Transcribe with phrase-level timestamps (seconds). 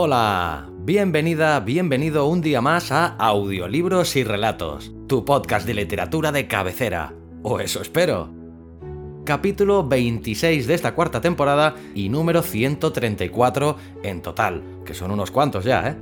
[0.00, 6.46] Hola, bienvenida, bienvenido un día más a Audiolibros y Relatos, tu podcast de literatura de
[6.46, 7.14] cabecera.
[7.42, 8.30] O eso espero.
[9.24, 15.64] Capítulo 26 de esta cuarta temporada y número 134 en total, que son unos cuantos
[15.64, 15.96] ya, ¿eh?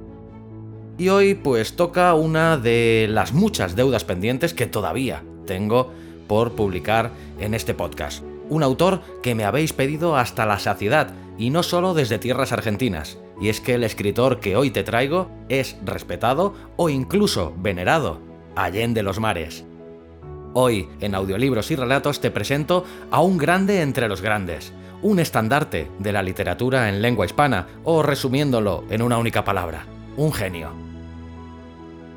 [0.98, 5.90] Y hoy pues toca una de las muchas deudas pendientes que todavía tengo
[6.28, 8.22] por publicar en este podcast.
[8.50, 13.18] Un autor que me habéis pedido hasta la saciedad, y no solo desde tierras argentinas,
[13.40, 18.20] y es que el escritor que hoy te traigo es respetado o incluso venerado,
[18.54, 19.64] allende los mares.
[20.54, 25.90] Hoy, en audiolibros y relatos, te presento a un grande entre los grandes, un estandarte
[25.98, 29.84] de la literatura en lengua hispana, o resumiéndolo en una única palabra,
[30.16, 30.70] un genio.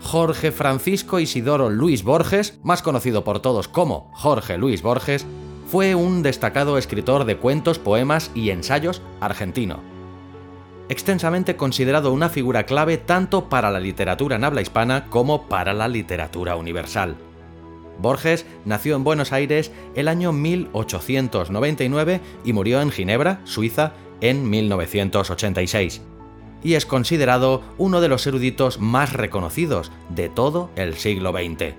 [0.01, 5.25] Jorge Francisco Isidoro Luis Borges, más conocido por todos como Jorge Luis Borges,
[5.67, 9.98] fue un destacado escritor de cuentos, poemas y ensayos argentino
[10.89, 15.87] extensamente considerado una figura clave tanto para la literatura en habla hispana como para la
[15.87, 17.15] literatura universal.
[17.99, 26.01] Borges nació en Buenos Aires el año 1899 y murió en Ginebra, Suiza, en 1986.
[26.63, 31.75] Y es considerado uno de los eruditos más reconocidos de todo el siglo XX.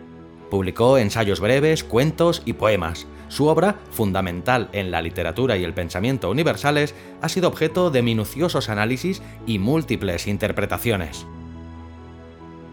[0.50, 6.31] Publicó ensayos breves, cuentos y poemas, su obra, fundamental en la literatura y el pensamiento
[6.31, 11.27] universales, ha sido objeto de minuciosos análisis y múltiples interpretaciones.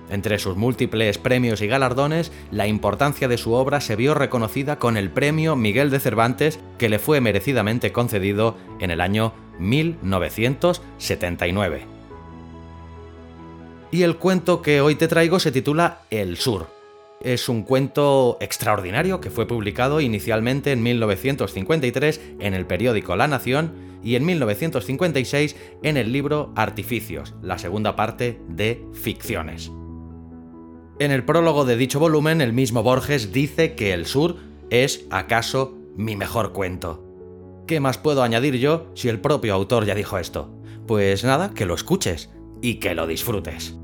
[0.09, 4.97] Entre sus múltiples premios y galardones, la importancia de su obra se vio reconocida con
[4.97, 11.85] el premio Miguel de Cervantes que le fue merecidamente concedido en el año 1979.
[13.91, 16.76] Y el cuento que hoy te traigo se titula El Sur,
[17.21, 23.73] es un cuento extraordinario que fue publicado inicialmente en 1953 en el periódico La Nación
[24.03, 29.71] y en 1956 en el libro Artificios, la segunda parte de Ficciones.
[30.99, 34.37] En el prólogo de dicho volumen, el mismo Borges dice que El Sur
[34.69, 37.03] es, acaso, mi mejor cuento.
[37.67, 40.53] ¿Qué más puedo añadir yo si el propio autor ya dijo esto?
[40.87, 42.29] Pues nada, que lo escuches
[42.61, 43.77] y que lo disfrutes.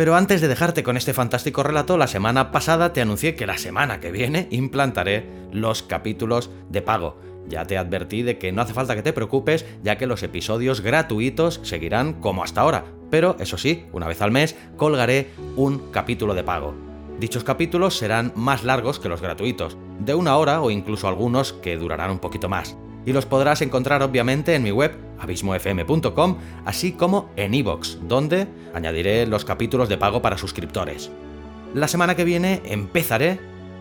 [0.00, 3.58] Pero antes de dejarte con este fantástico relato, la semana pasada te anuncié que la
[3.58, 7.20] semana que viene implantaré los capítulos de pago.
[7.46, 10.80] Ya te advertí de que no hace falta que te preocupes, ya que los episodios
[10.80, 12.86] gratuitos seguirán como hasta ahora.
[13.10, 16.74] Pero, eso sí, una vez al mes colgaré un capítulo de pago.
[17.18, 21.76] Dichos capítulos serán más largos que los gratuitos, de una hora o incluso algunos que
[21.76, 22.74] durarán un poquito más
[23.06, 29.26] y los podrás encontrar obviamente en mi web abismofm.com, así como en iVoox, donde añadiré
[29.26, 31.10] los capítulos de pago para suscriptores.
[31.74, 33.38] La semana que viene empezaré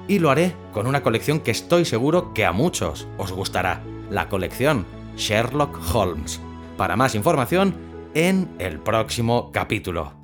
[0.08, 4.28] y lo haré con una colección que estoy seguro que a muchos os gustará, la
[4.30, 4.86] colección
[5.16, 6.42] Sherlock Holmes.
[6.78, 7.76] Para más información,
[8.14, 10.19] en el próximo capítulo.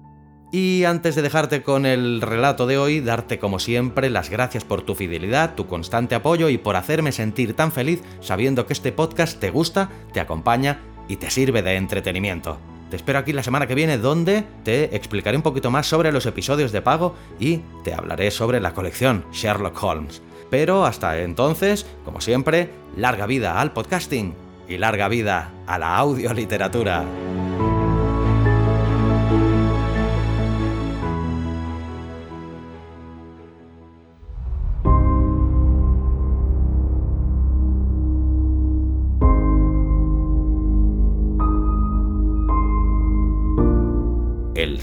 [0.51, 4.83] Y antes de dejarte con el relato de hoy, darte como siempre las gracias por
[4.83, 9.39] tu fidelidad, tu constante apoyo y por hacerme sentir tan feliz sabiendo que este podcast
[9.39, 12.57] te gusta, te acompaña y te sirve de entretenimiento.
[12.89, 16.25] Te espero aquí la semana que viene donde te explicaré un poquito más sobre los
[16.25, 20.21] episodios de pago y te hablaré sobre la colección Sherlock Holmes.
[20.51, 24.35] Pero hasta entonces, como siempre, larga vida al podcasting
[24.69, 27.03] y larga vida a la audioliteratura.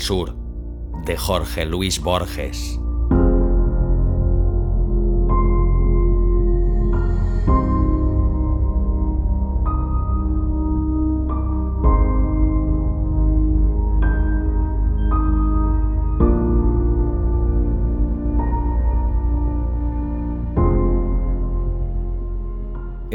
[0.02, 0.34] Sur,
[1.06, 2.81] de Jorge Luis Borges.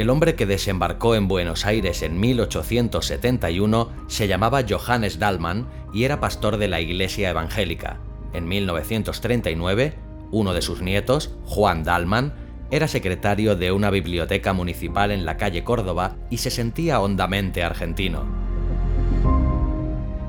[0.08, 6.18] El hombre que desembarcó en Buenos Aires en 1871 se llamaba Johannes Dallmann y era
[6.18, 8.00] pastor de la Iglesia Evangélica.
[8.32, 9.98] En 1939,
[10.30, 12.32] uno de sus nietos, Juan Dallmann,
[12.70, 18.24] era secretario de una biblioteca municipal en la calle Córdoba y se sentía hondamente argentino.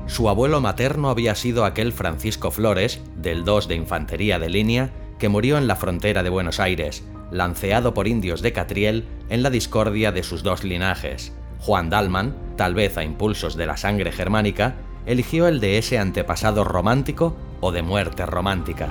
[0.04, 5.30] Su abuelo materno había sido aquel Francisco Flores, del 2 de Infantería de Línea, que
[5.30, 10.12] murió en la frontera de Buenos Aires, lanceado por indios de Catriel en la discordia
[10.12, 11.32] de sus dos linajes.
[11.60, 16.64] Juan Dalman, tal vez a impulsos de la sangre germánica, eligió el de ese antepasado
[16.64, 18.88] romántico o de muerte romántica.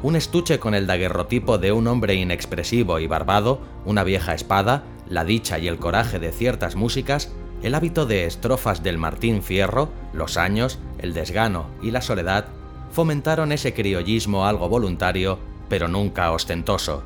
[0.00, 5.24] Un estuche con el daguerrotipo de un hombre inexpresivo y barbado, una vieja espada, la
[5.24, 7.32] dicha y el coraje de ciertas músicas,
[7.62, 12.46] el hábito de estrofas del Martín Fierro, los años, el desgano y la soledad
[12.90, 15.38] fomentaron ese criollismo algo voluntario,
[15.68, 17.02] pero nunca ostentoso.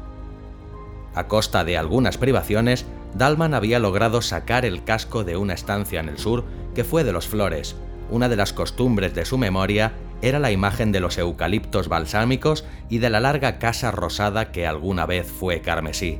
[1.15, 6.09] A costa de algunas privaciones, Dalman había logrado sacar el casco de una estancia en
[6.09, 6.45] el sur
[6.75, 7.77] que fue de los Flores.
[8.11, 9.93] Una de las costumbres de su memoria
[10.23, 15.05] era la imagen de los eucaliptos balsámicos y de la larga casa rosada que alguna
[15.05, 16.19] vez fue carmesí.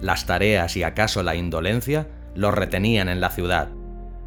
[0.00, 3.77] Las tareas y acaso la indolencia lo retenían en la ciudad.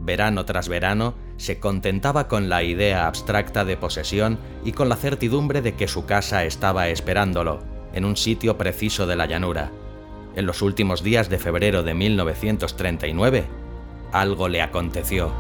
[0.04, 5.62] Verano tras verano se contentaba con la idea abstracta de posesión y con la certidumbre
[5.62, 7.60] de que su casa estaba esperándolo,
[7.94, 9.72] en un sitio preciso de la llanura.
[10.36, 13.44] En los últimos días de febrero de 1939,
[14.12, 15.32] algo le aconteció.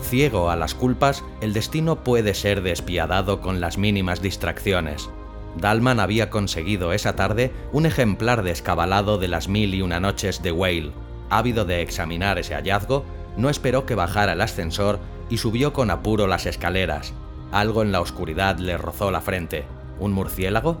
[0.00, 5.10] Ciego a las culpas, el destino puede ser despiadado con las mínimas distracciones.
[5.58, 10.52] Dalman había conseguido esa tarde un ejemplar descabalado de las mil y una noches de
[10.52, 10.92] Whale.
[11.30, 13.04] Ávido de examinar ese hallazgo,
[13.36, 17.12] no esperó que bajara el ascensor y subió con apuro las escaleras.
[17.52, 19.64] Algo en la oscuridad le rozó la frente.
[19.98, 20.78] ¿Un murciélago?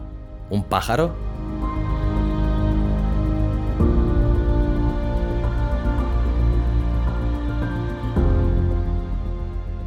[0.48, 1.14] ¿Un pájaro?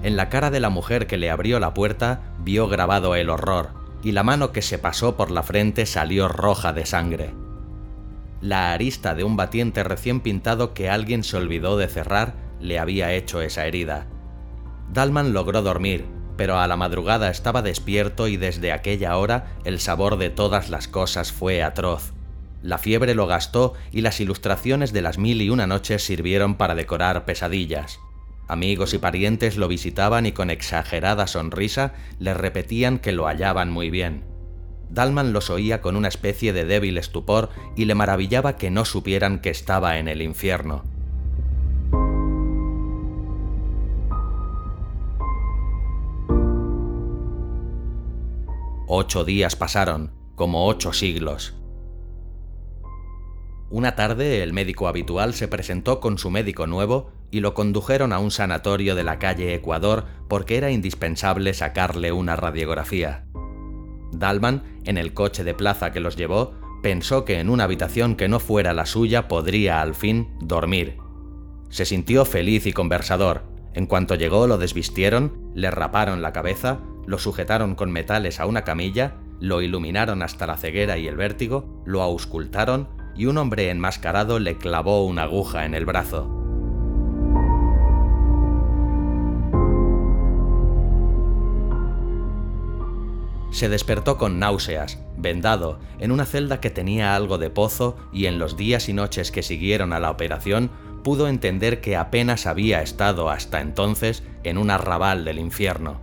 [0.03, 3.80] En la cara de la mujer que le abrió la puerta vio grabado el horror,
[4.03, 7.33] y la mano que se pasó por la frente salió roja de sangre.
[8.41, 13.13] La arista de un batiente recién pintado que alguien se olvidó de cerrar le había
[13.13, 14.07] hecho esa herida.
[14.91, 16.05] Dalman logró dormir,
[16.37, 20.87] pero a la madrugada estaba despierto y desde aquella hora el sabor de todas las
[20.87, 22.13] cosas fue atroz.
[22.63, 26.75] La fiebre lo gastó y las ilustraciones de las mil y una noches sirvieron para
[26.75, 27.99] decorar pesadillas.
[28.51, 33.89] Amigos y parientes lo visitaban y con exagerada sonrisa le repetían que lo hallaban muy
[33.89, 34.25] bien.
[34.89, 39.39] Dalman los oía con una especie de débil estupor y le maravillaba que no supieran
[39.39, 40.83] que estaba en el infierno.
[48.85, 51.55] Ocho días pasaron, como ocho siglos.
[53.69, 58.19] Una tarde el médico habitual se presentó con su médico nuevo y lo condujeron a
[58.19, 63.25] un sanatorio de la calle Ecuador porque era indispensable sacarle una radiografía.
[64.11, 68.27] Dalman, en el coche de plaza que los llevó, pensó que en una habitación que
[68.27, 70.97] no fuera la suya podría al fin dormir.
[71.69, 73.43] Se sintió feliz y conversador.
[73.73, 78.63] En cuanto llegó lo desvistieron, le raparon la cabeza, lo sujetaron con metales a una
[78.63, 84.39] camilla, lo iluminaron hasta la ceguera y el vértigo, lo auscultaron y un hombre enmascarado
[84.39, 86.40] le clavó una aguja en el brazo.
[93.51, 98.39] Se despertó con náuseas, vendado, en una celda que tenía algo de pozo y en
[98.39, 100.71] los días y noches que siguieron a la operación
[101.03, 105.99] pudo entender que apenas había estado hasta entonces en un arrabal del infierno.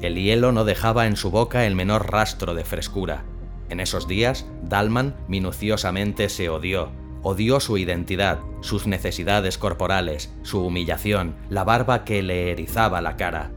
[0.00, 3.24] El hielo no dejaba en su boca el menor rastro de frescura.
[3.68, 6.90] En esos días, Dalman minuciosamente se odió.
[7.22, 13.52] Odió su identidad, sus necesidades corporales, su humillación, la barba que le erizaba la cara,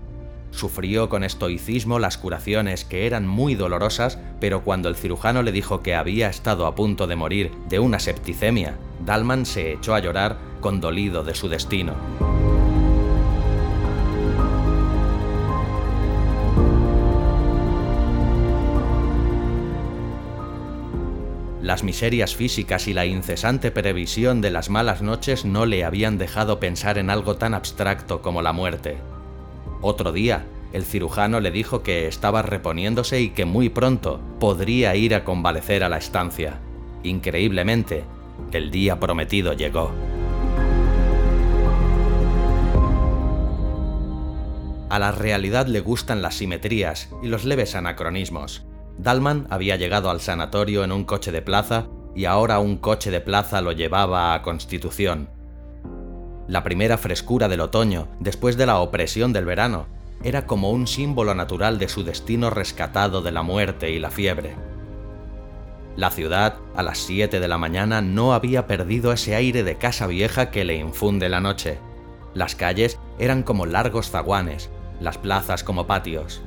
[0.56, 5.84] Sufrió con estoicismo las curaciones que eran muy dolorosas, pero cuando el cirujano le dijo
[5.84, 10.38] que había estado a punto de morir de una septicemia, Dalman se echó a llorar
[10.62, 11.94] condolido de su destino.
[21.62, 26.62] Las miserias físicas y la incesante previsión de las malas noches no le habían dejado
[26.62, 29.15] pensar en algo tan abstracto como la muerte.
[29.88, 35.14] Otro día, el cirujano le dijo que estaba reponiéndose y que muy pronto podría ir
[35.14, 36.60] a convalecer a la estancia.
[37.04, 38.04] Increíblemente,
[38.52, 39.92] el día prometido llegó.
[44.90, 48.66] A la realidad le gustan las simetrías y los leves anacronismos.
[48.98, 53.22] Dalman había llegado al sanatorio en un coche de plaza y ahora un coche de
[53.22, 55.30] plaza lo llevaba a Constitución,
[56.48, 59.88] la primera frescura del otoño, después de la opresión del verano,
[60.24, 64.56] era como un símbolo natural de su destino rescatado de la muerte y la fiebre.
[65.96, 70.08] La ciudad, a las 7 de la mañana, no había perdido ese aire de casa
[70.08, 71.78] vieja que le infunde la noche.
[72.34, 76.42] Las calles eran como largos zaguanes, las plazas como patios.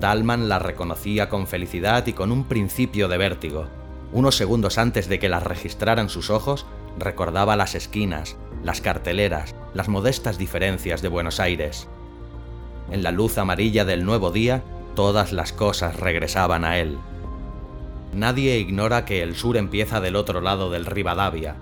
[0.00, 3.66] Dalman la reconocía con felicidad y con un principio de vértigo.
[4.12, 6.66] Unos segundos antes de que las registraran sus ojos,
[6.98, 11.88] recordaba las esquinas, las carteleras, las modestas diferencias de Buenos Aires.
[12.90, 14.62] En la luz amarilla del nuevo día,
[14.94, 16.98] todas las cosas regresaban a él.
[18.12, 21.56] Nadie ignora que el sur empieza del otro lado del Rivadavia.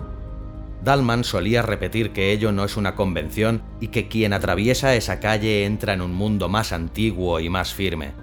[0.83, 5.65] Dalman solía repetir que ello no es una convención y que quien atraviesa esa calle
[5.65, 8.13] entra en un mundo más antiguo y más firme.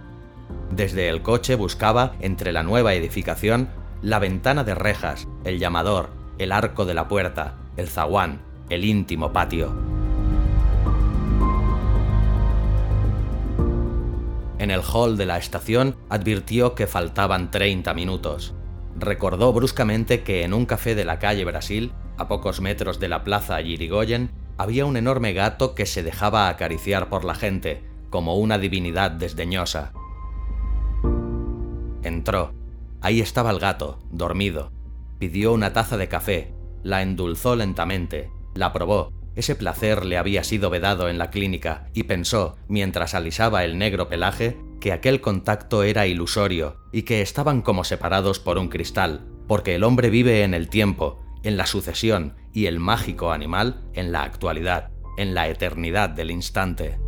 [0.70, 3.68] Desde el coche buscaba, entre la nueva edificación,
[4.02, 8.40] la ventana de rejas, el llamador, el arco de la puerta, el zaguán,
[8.70, 9.72] el íntimo patio.
[14.58, 18.54] En el hall de la estación advirtió que faltaban 30 minutos.
[18.96, 23.24] Recordó bruscamente que en un café de la calle Brasil, a pocos metros de la
[23.24, 28.56] plaza Yirigoyen, había un enorme gato que se dejaba acariciar por la gente, como una
[28.58, 29.92] divinidad desdeñosa.
[32.02, 32.52] Entró.
[33.00, 34.70] Ahí estaba el gato, dormido.
[35.18, 40.70] Pidió una taza de café, la endulzó lentamente, la probó ese placer le había sido
[40.70, 46.06] vedado en la clínica y pensó, mientras alisaba el negro pelaje, que aquel contacto era
[46.06, 50.68] ilusorio y que estaban como separados por un cristal, porque el hombre vive en el
[50.68, 56.30] tiempo, en la sucesión y el mágico animal en la actualidad, en la eternidad del
[56.30, 56.98] instante.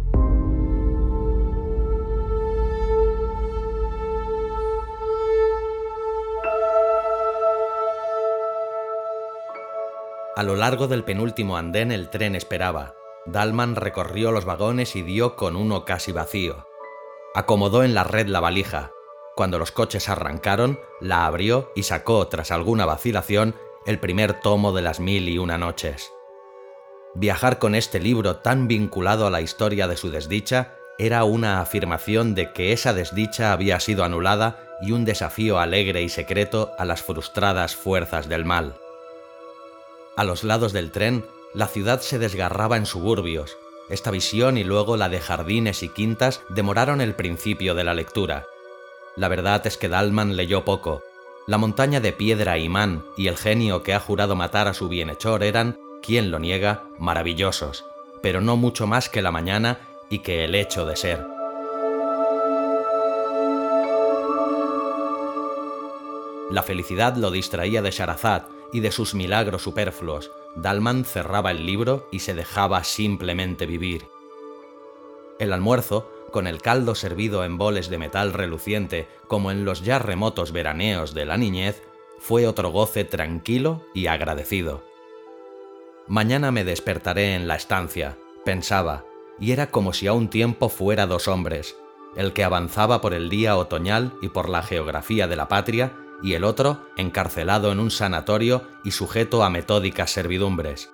[10.37, 12.95] A lo largo del penúltimo andén el tren esperaba.
[13.25, 16.67] Dalman recorrió los vagones y dio con uno casi vacío.
[17.35, 18.91] Acomodó en la red la valija.
[19.35, 23.55] Cuando los coches arrancaron, la abrió y sacó, tras alguna vacilación,
[23.87, 26.13] el primer tomo de las mil y una noches.
[27.15, 32.35] Viajar con este libro tan vinculado a la historia de su desdicha era una afirmación
[32.35, 37.03] de que esa desdicha había sido anulada y un desafío alegre y secreto a las
[37.03, 38.77] frustradas fuerzas del mal.
[40.17, 43.59] A los lados del tren, la ciudad se desgarraba en suburbios.
[43.91, 48.47] Esta visión y luego la de jardines y quintas demoraron el principio de la lectura.
[49.15, 51.03] La verdad es que Dalman leyó poco.
[51.47, 55.43] La montaña de piedra imán y el genio que ha jurado matar a su bienhechor
[55.43, 57.85] eran, quien lo niega, maravillosos,
[58.23, 61.27] pero no mucho más que la mañana y que el hecho de ser.
[66.51, 68.45] La felicidad lo distraía de Sharazad,
[68.77, 74.07] y de sus milagros superfluos, Dalman cerraba el libro y se dejaba simplemente vivir.
[75.39, 79.99] El almuerzo, con el caldo servido en boles de metal reluciente como en los ya
[79.99, 81.83] remotos veraneos de la niñez,
[82.19, 84.85] fue otro goce tranquilo y agradecido.
[86.07, 89.07] Mañana me despertaré en la estancia, pensaba,
[89.41, 91.77] y era como si a un tiempo fuera dos hombres,
[92.15, 96.35] el que avanzaba por el día otoñal y por la geografía de la patria, y
[96.35, 100.91] el otro encarcelado en un sanatorio y sujeto a metódicas servidumbres.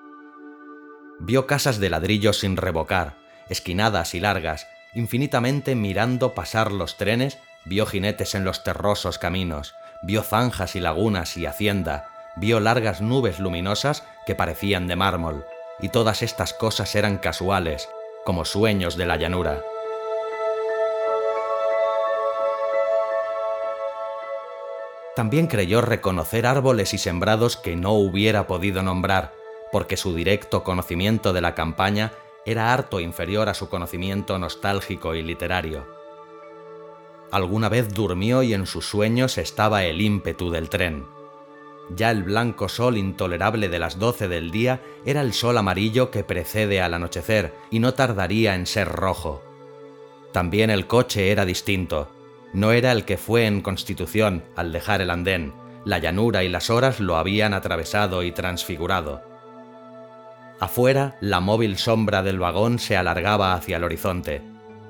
[1.21, 7.87] Vio casas de ladrillo sin revocar, esquinadas y largas, infinitamente mirando pasar los trenes, vio
[7.87, 14.05] jinetes en los terrosos caminos, vio zanjas y lagunas y hacienda, vio largas nubes luminosas
[14.27, 15.45] que parecían de mármol,
[15.81, 17.89] y todas estas cosas eran casuales,
[18.25, 19.63] como sueños de la llanura.
[25.15, 29.35] También creyó reconocer árboles y sembrados que no hubiera podido nombrar,
[29.71, 32.13] porque su directo conocimiento de la campaña
[32.47, 35.87] era harto inferior a su conocimiento nostálgico y literario.
[37.31, 41.07] Alguna vez durmió y en sus sueños estaba el ímpetu del tren.
[41.95, 46.25] Ya el blanco sol intolerable de las doce del día era el sol amarillo que
[46.25, 49.43] precede al anochecer y no tardaría en ser rojo.
[50.33, 52.09] También el coche era distinto,
[52.53, 55.53] no era el que fue en Constitución al dejar el andén,
[55.85, 59.23] la llanura y las horas lo habían atravesado y transfigurado.
[60.61, 64.43] Afuera, la móvil sombra del vagón se alargaba hacia el horizonte.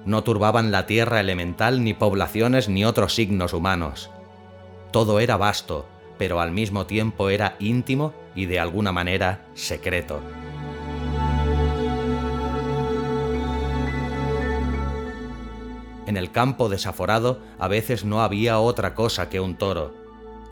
[0.05, 4.11] No turbaban la tierra elemental ni poblaciones ni otros signos humanos.
[4.91, 5.87] Todo era vasto,
[6.19, 10.21] pero al mismo tiempo era íntimo y de alguna manera secreto.
[16.13, 19.95] En el campo desaforado a veces no había otra cosa que un toro.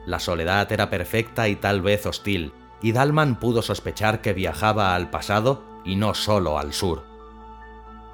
[0.07, 2.51] La soledad era perfecta y tal vez hostil,
[2.81, 7.03] y Dalman pudo sospechar que viajaba al pasado y no solo al sur.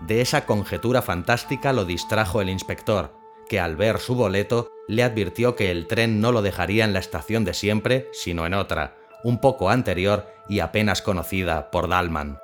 [0.02, 3.14] De esa conjetura fantástica lo distrajo el inspector,
[3.48, 7.00] que al ver su boleto le advirtió que el tren no lo dejaría en la
[7.00, 12.40] estación de siempre, sino en otra, un poco anterior y apenas conocida por Dalman.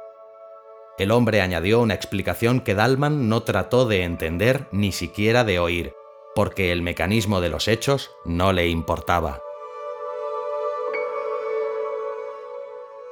[0.97, 5.93] El hombre añadió una explicación que Dalman no trató de entender ni siquiera de oír,
[6.35, 9.41] porque el mecanismo de los hechos no le importaba.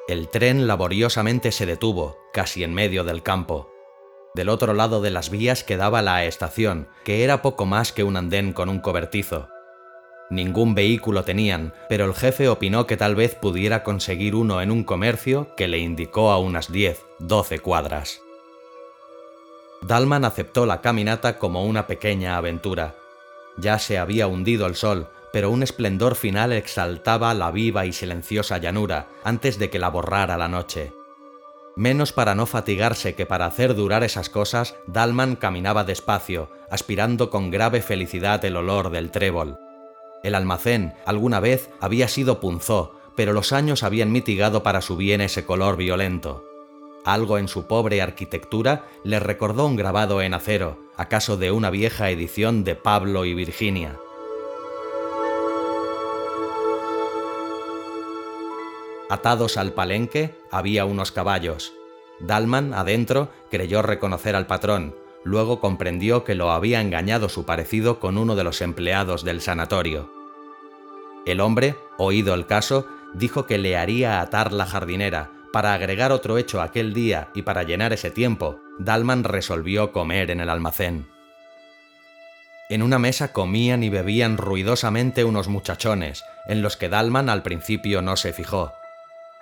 [0.07, 3.71] El tren laboriosamente se detuvo, casi en medio del campo.
[4.35, 8.15] Del otro lado de las vías quedaba la estación, que era poco más que un
[8.15, 9.47] andén con un cobertizo.
[10.31, 14.85] Ningún vehículo tenían, pero el jefe opinó que tal vez pudiera conseguir uno en un
[14.85, 18.21] comercio que le indicó a unas 10, 12 cuadras.
[19.81, 22.95] Dalman aceptó la caminata como una pequeña aventura.
[23.57, 28.57] Ya se había hundido el sol, pero un esplendor final exaltaba la viva y silenciosa
[28.57, 30.93] llanura antes de que la borrara la noche.
[31.75, 37.51] Menos para no fatigarse que para hacer durar esas cosas, Dalman caminaba despacio, aspirando con
[37.51, 39.57] grave felicidad el olor del trébol.
[40.23, 45.21] El almacén alguna vez había sido punzó, pero los años habían mitigado para su bien
[45.21, 46.45] ese color violento.
[47.03, 52.11] Algo en su pobre arquitectura le recordó un grabado en acero, acaso de una vieja
[52.11, 53.97] edición de Pablo y Virginia.
[59.09, 61.73] Atados al palenque había unos caballos.
[62.19, 68.17] Dalman, adentro, creyó reconocer al patrón, luego comprendió que lo había engañado su parecido con
[68.17, 70.11] uno de los empleados del sanatorio.
[71.25, 75.31] El hombre, oído el caso, dijo que le haría atar la jardinera.
[75.53, 80.39] Para agregar otro hecho aquel día y para llenar ese tiempo, Dalman resolvió comer en
[80.39, 81.07] el almacén.
[82.69, 88.01] En una mesa comían y bebían ruidosamente unos muchachones, en los que Dalman al principio
[88.01, 88.73] no se fijó.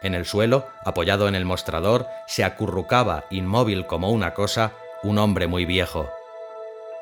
[0.01, 4.71] En el suelo, apoyado en el mostrador, se acurrucaba, inmóvil como una cosa,
[5.03, 6.09] un hombre muy viejo.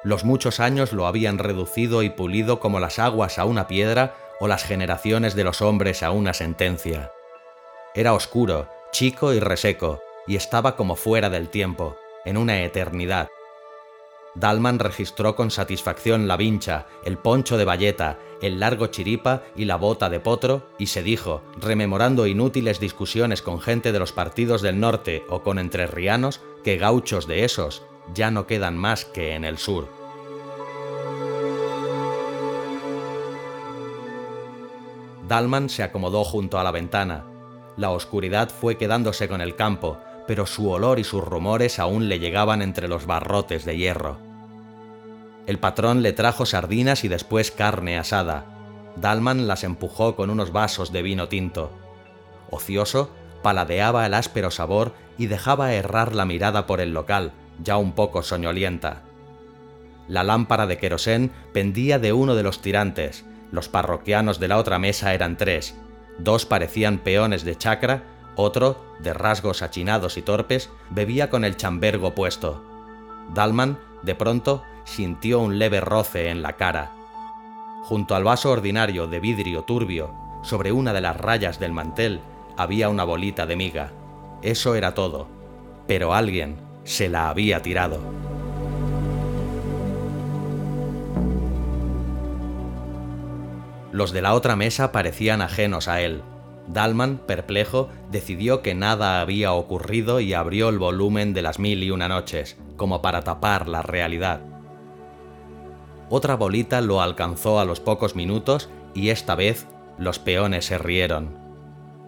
[0.03, 4.47] Los muchos años lo habían reducido y pulido como las aguas a una piedra o
[4.47, 7.11] las generaciones de los hombres a una sentencia.
[7.95, 13.29] Era oscuro, chico y reseco, y estaba como fuera del tiempo, en una eternidad,
[14.39, 19.77] Dalman registró con satisfacción la vincha, el poncho de bayeta, el largo chiripa y la
[19.77, 24.79] bota de potro, y se dijo, rememorando inútiles discusiones con gente de los partidos del
[24.79, 27.81] norte o con entrerrianos, que gauchos de esos
[28.13, 29.87] ya no quedan más que en el sur.
[35.27, 37.25] Dalman se acomodó junto a la ventana.
[37.75, 39.97] La oscuridad fue quedándose con el campo,
[40.27, 44.26] pero su olor y sus rumores aún le llegaban entre los barrotes de hierro.
[45.47, 48.45] El patrón le trajo sardinas y después carne asada.
[48.97, 51.71] Dalman las empujó con unos vasos de vino tinto.
[52.51, 57.31] Ocioso, paladeaba el áspero sabor y dejaba errar la mirada por el local,
[57.63, 59.03] ya un poco soñolienta.
[60.09, 63.25] La lámpara de querosén pendía de uno de los tirantes.
[63.51, 65.75] Los parroquianos de la otra mesa eran tres.
[66.19, 68.03] Dos parecían peones de chacra,
[68.35, 72.63] otro, de rasgos achinados y torpes, bebía con el chambergo puesto.
[73.33, 76.91] Dalman, de pronto, sintió un leve roce en la cara.
[77.83, 82.21] Junto al vaso ordinario de vidrio turbio, sobre una de las rayas del mantel,
[82.55, 83.91] había una bolita de miga.
[84.41, 85.27] Eso era todo,
[85.87, 87.99] pero alguien se la había tirado.
[93.91, 96.21] Los de la otra mesa parecían ajenos a él.
[96.67, 101.91] Dalman, perplejo, decidió que nada había ocurrido y abrió el volumen de las mil y
[101.91, 104.56] una noches, como para tapar la realidad.
[106.09, 109.67] Otra bolita lo alcanzó a los pocos minutos y esta vez
[109.97, 111.37] los peones se rieron.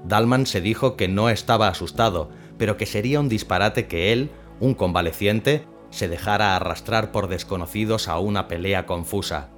[0.06, 4.74] Dalman se dijo que no estaba asustado, pero que sería un disparate que él, un
[4.74, 9.50] convaleciente, se dejara arrastrar por desconocidos a una pelea confusa.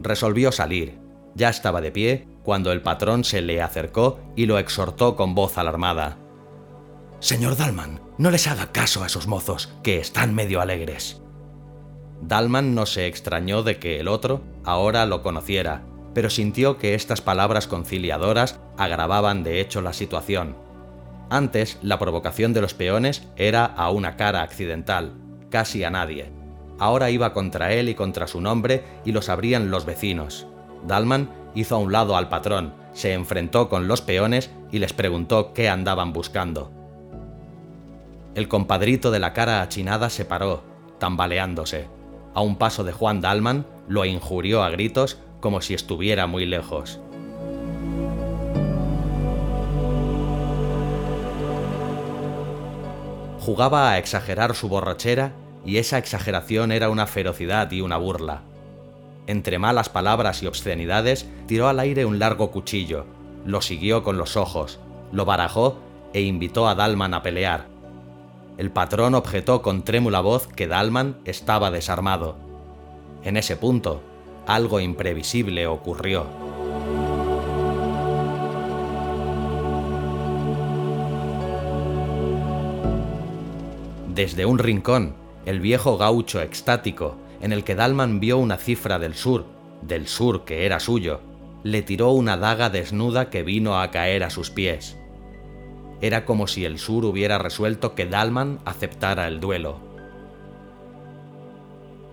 [0.00, 0.98] Resolvió salir.
[1.34, 5.58] Ya estaba de pie cuando el patrón se le acercó y lo exhortó con voz
[5.58, 6.16] alarmada.
[7.20, 11.22] Señor Dalman, no les haga caso a esos mozos, que están medio alegres.
[12.22, 15.82] Dalman no se extrañó de que el otro ahora lo conociera,
[16.14, 20.56] pero sintió que estas palabras conciliadoras agravaban de hecho la situación.
[21.28, 25.12] Antes, la provocación de los peones era a una cara accidental,
[25.50, 26.30] casi a nadie.
[26.78, 30.46] Ahora iba contra él y contra su nombre y lo sabrían los vecinos.
[30.86, 35.52] Dalman hizo a un lado al patrón, se enfrentó con los peones y les preguntó
[35.52, 36.70] qué andaban buscando.
[38.34, 40.62] El compadrito de la cara achinada se paró,
[40.98, 41.95] tambaleándose
[42.36, 47.00] a un paso de Juan Dalman, lo injurió a gritos como si estuviera muy lejos.
[53.40, 55.32] Jugaba a exagerar su borrachera
[55.64, 58.42] y esa exageración era una ferocidad y una burla.
[59.26, 63.06] Entre malas palabras y obscenidades, tiró al aire un largo cuchillo,
[63.46, 64.78] lo siguió con los ojos,
[65.10, 65.78] lo barajó
[66.12, 67.75] e invitó a Dalman a pelear.
[68.58, 72.36] El patrón objetó con trémula voz que Dalman estaba desarmado.
[73.22, 74.00] En ese punto,
[74.46, 76.26] algo imprevisible ocurrió.
[84.14, 85.14] Desde un rincón,
[85.44, 89.44] el viejo gaucho extático, en el que Dalman vio una cifra del sur,
[89.82, 91.20] del sur que era suyo,
[91.62, 94.96] le tiró una daga desnuda que vino a caer a sus pies.
[96.00, 99.78] Era como si el sur hubiera resuelto que Dalman aceptara el duelo.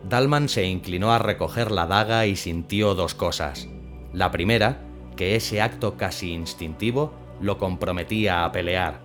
[0.07, 3.67] Dalman se inclinó a recoger la daga y sintió dos cosas.
[4.13, 4.81] La primera,
[5.15, 8.99] que ese acto casi instintivo lo comprometía a pelear.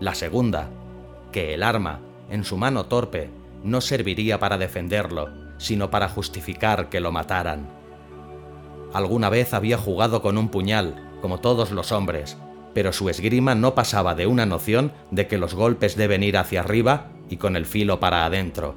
[0.00, 0.70] La segunda,
[1.32, 3.30] que el arma, en su mano torpe,
[3.62, 7.68] no serviría para defenderlo, sino para justificar que lo mataran.
[8.92, 12.36] Alguna vez había jugado con un puñal, como todos los hombres,
[12.74, 16.60] pero su esgrima no pasaba de una noción de que los golpes deben ir hacia
[16.60, 18.74] arriba y con el filo para adentro.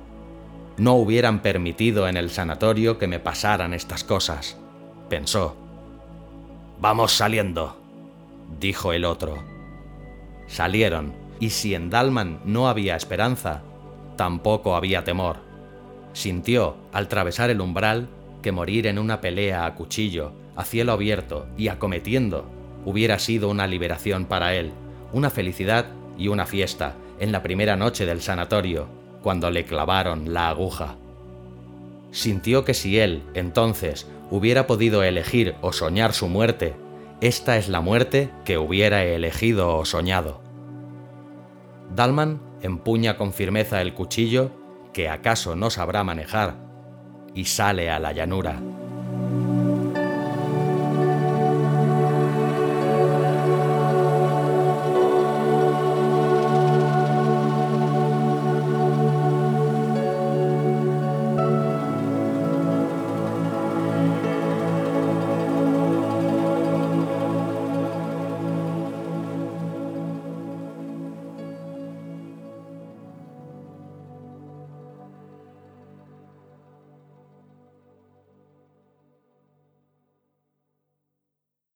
[0.77, 4.57] No hubieran permitido en el sanatorio que me pasaran estas cosas,
[5.09, 5.55] pensó.
[6.79, 7.77] Vamos saliendo,
[8.59, 9.43] dijo el otro.
[10.47, 13.61] Salieron, y si en Dalman no había esperanza,
[14.15, 15.37] tampoco había temor.
[16.13, 18.09] Sintió, al atravesar el umbral,
[18.41, 23.67] que morir en una pelea a cuchillo, a cielo abierto y acometiendo hubiera sido una
[23.67, 24.71] liberación para él,
[25.11, 28.87] una felicidad y una fiesta en la primera noche del sanatorio,
[29.21, 30.97] cuando le clavaron la aguja.
[32.11, 36.75] Sintió que si él, entonces, hubiera podido elegir o soñar su muerte,
[37.21, 40.41] esta es la muerte que hubiera elegido o soñado.
[41.95, 44.51] Dalman empuña con firmeza el cuchillo,
[44.91, 46.55] que acaso no sabrá manejar,
[47.33, 48.59] y sale a la llanura.